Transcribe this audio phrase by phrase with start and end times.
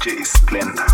[0.00, 0.89] DJ Splendor.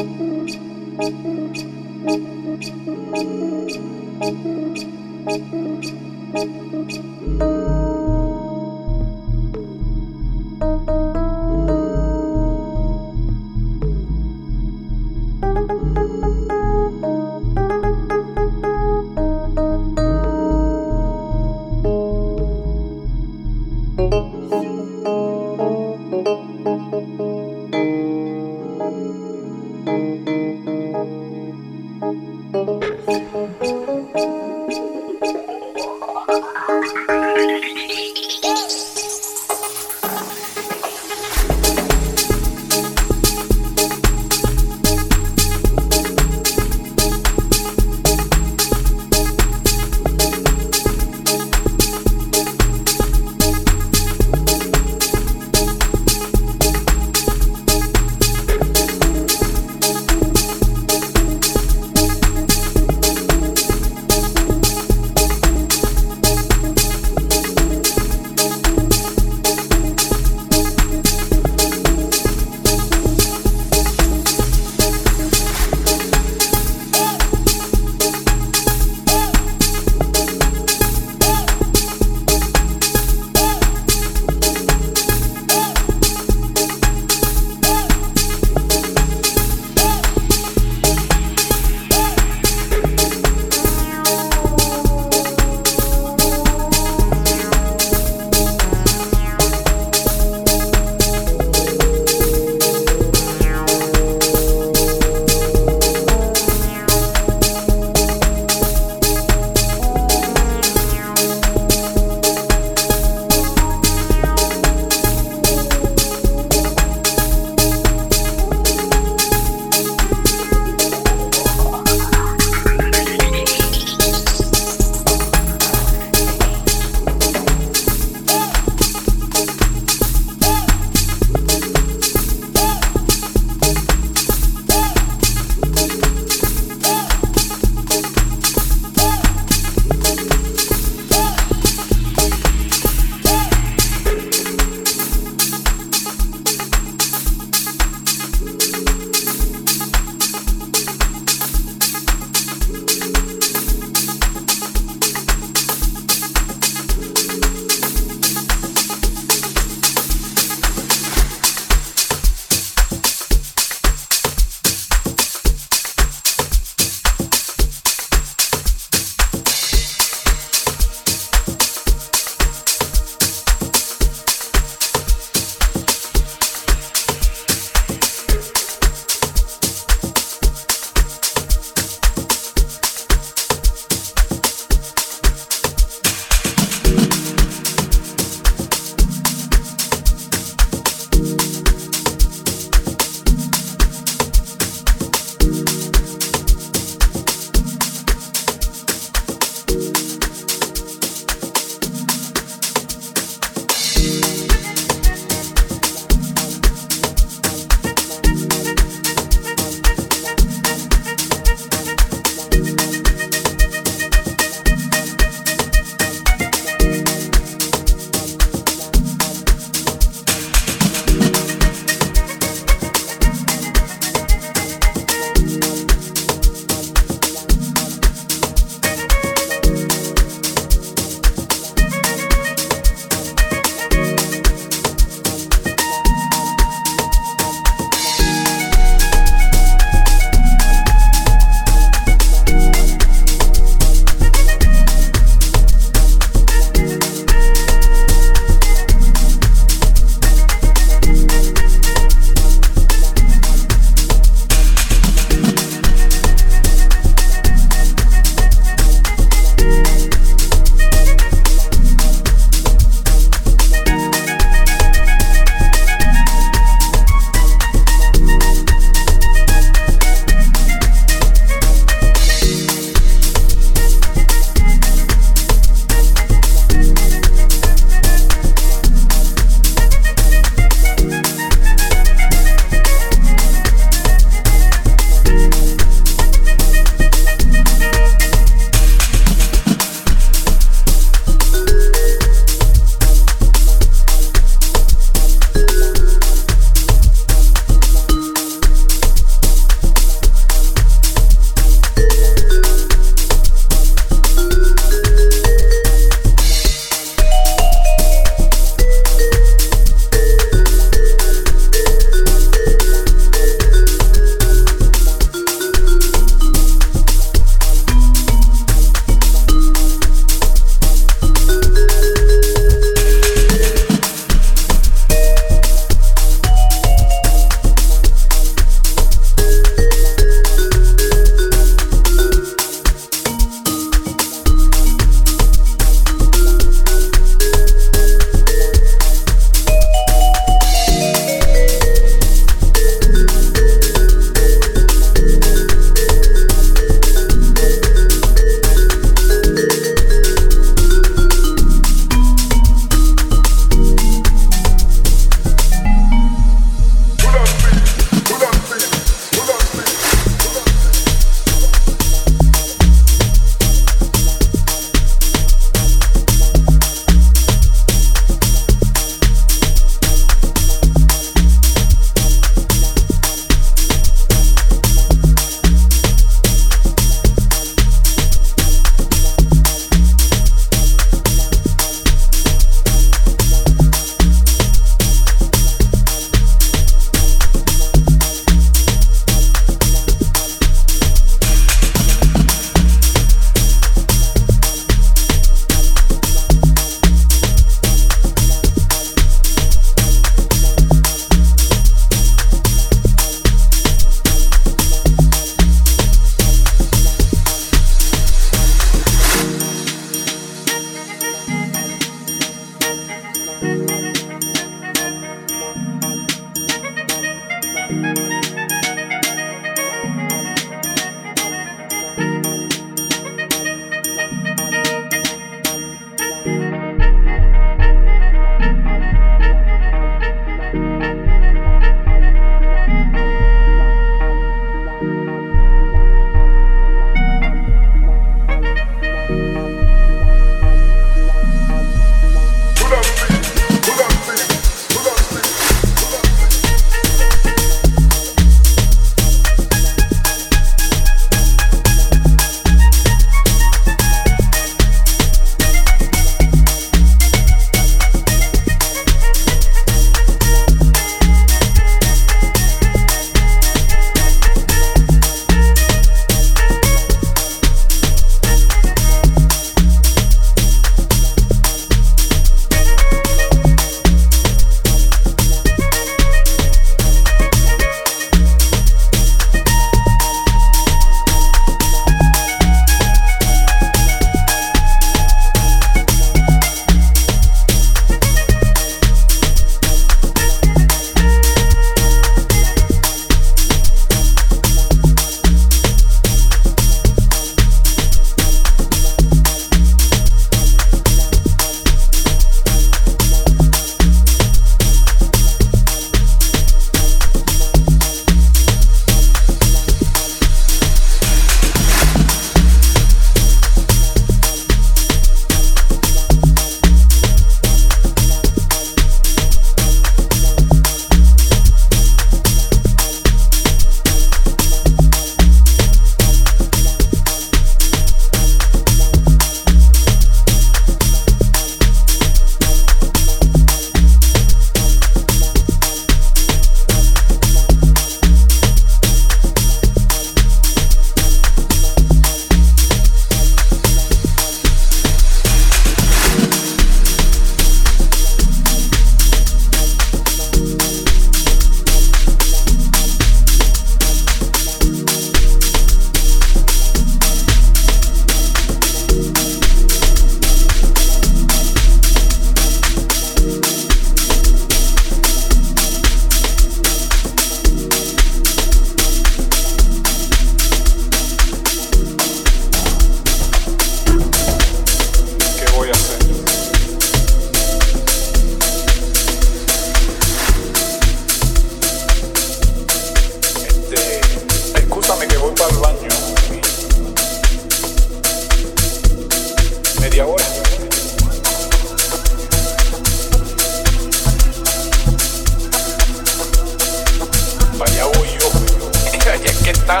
[599.84, 600.00] están,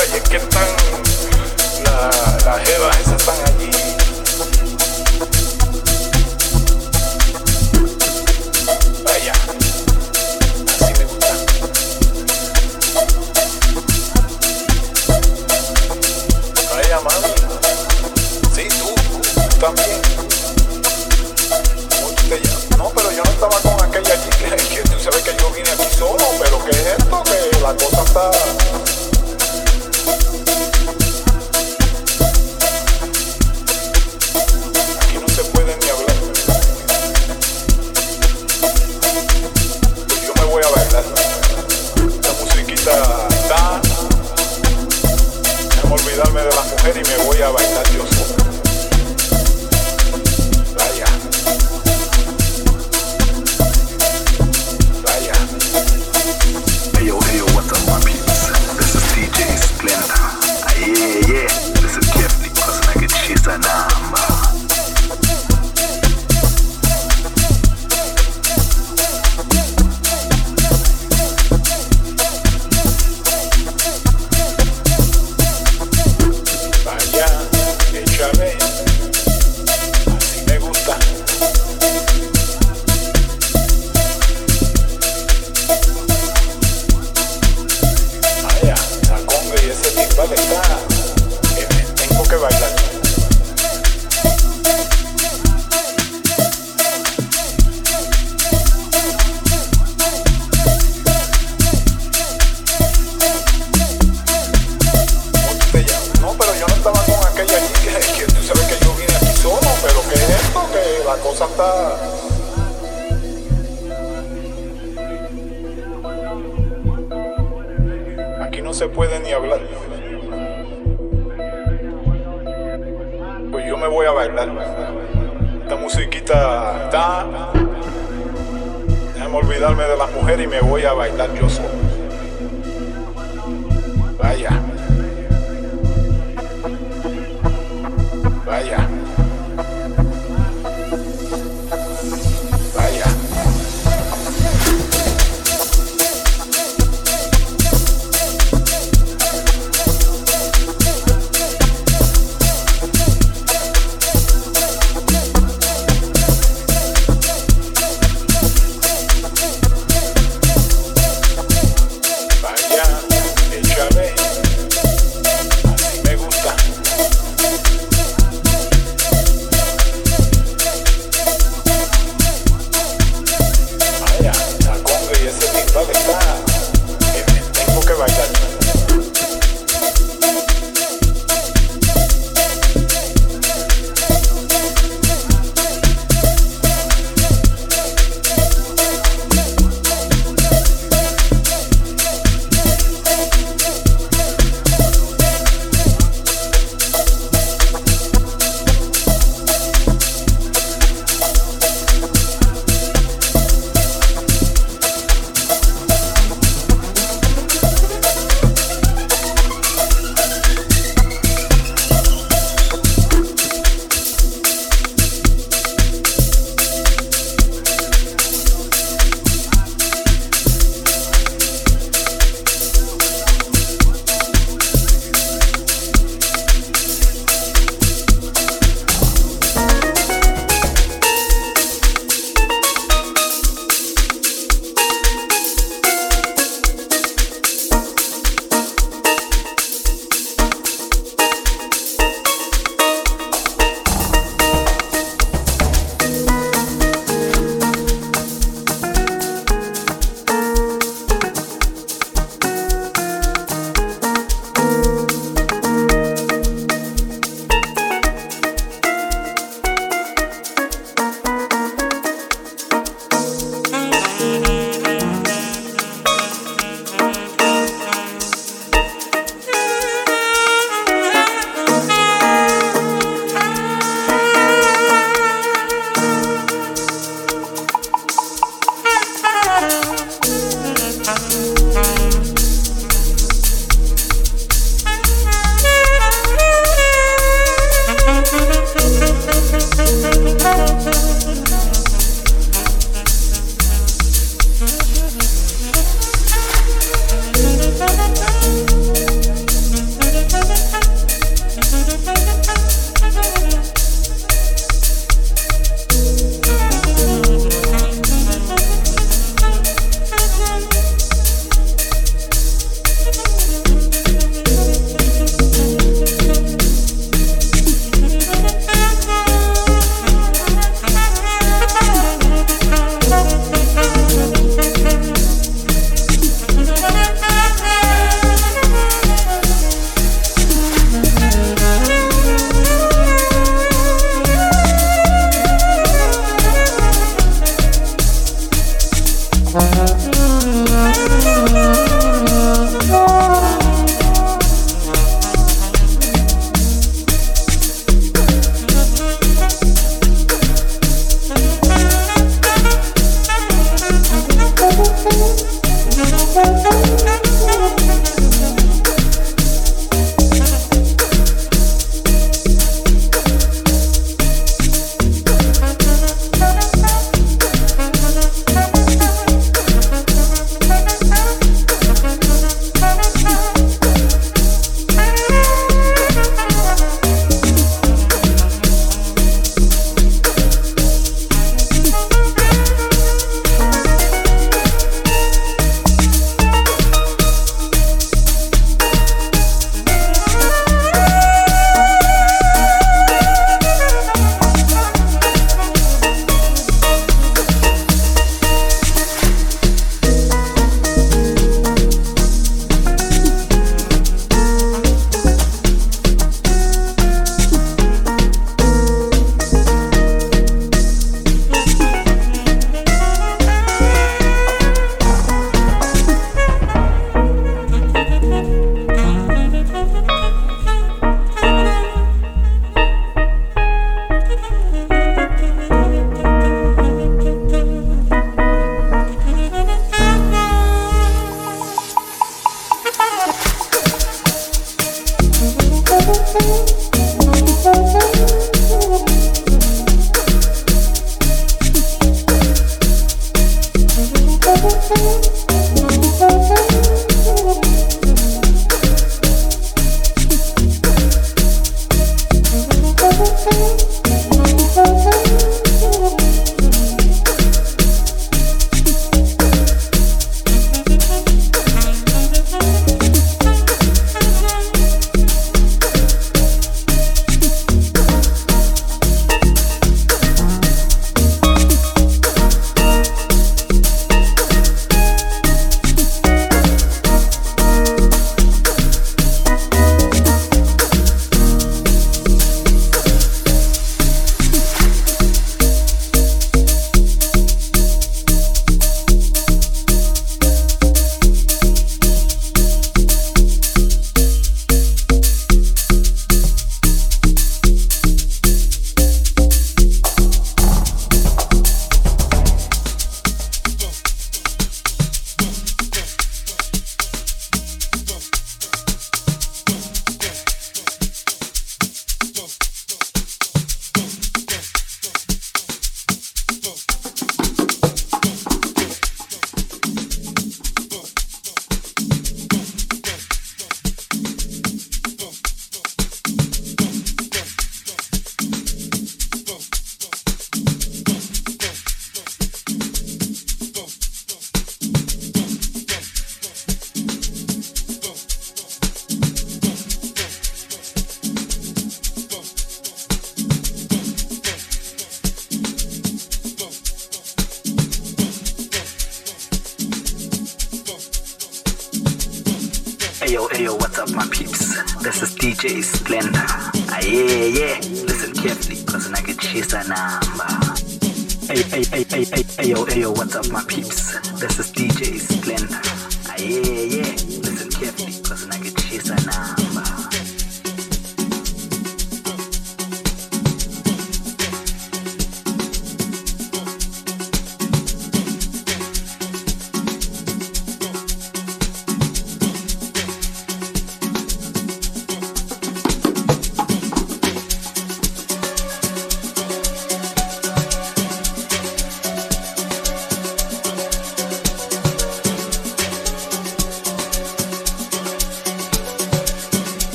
[0.00, 0.66] oye, que están,
[1.84, 3.57] las la jevas esas están.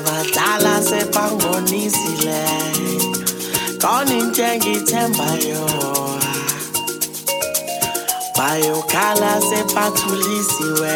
[0.00, 2.40] abadala sebangonisile
[3.82, 5.64] konintengithembayo
[8.36, 10.94] bayokhala sebathulisiwe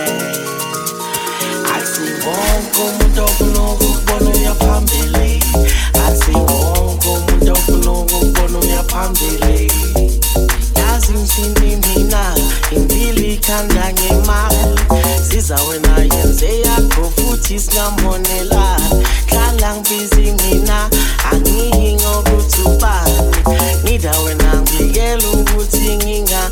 [1.74, 5.31] akusibonke umuntu ofuna ukukubona uyaphambili
[6.05, 9.70] akusibonke umuntu ofuna ukukubona uyaphambili
[10.94, 12.34] yazi mshindi mina
[12.76, 14.80] impili ikhanda ngemali.
[15.30, 18.80] Sizawena yenze yakho futhi singamonela.
[19.26, 20.90] Hlala ngibizi mina
[21.32, 23.36] angiyi ngokuthi ubani.
[23.84, 26.50] Ngida wena ngibikela ukuthi nginga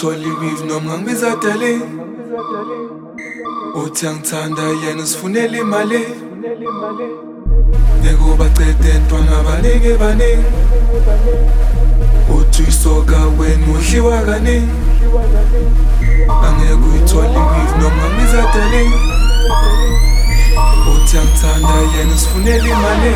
[0.00, 1.82] angeke uyithole ibivi noma ngangibiza darling
[3.74, 6.00] uthi angithanda yena sifunela imali.
[8.00, 10.44] Ngeke ubacede ntwana baningi baningi.
[12.34, 14.72] Uthi uyisoka wena udliwa kaningi
[16.44, 18.94] angeke uyithole ibivi noma ngangibiza darling
[20.92, 23.14] uthi angithanda yena sifunela imali.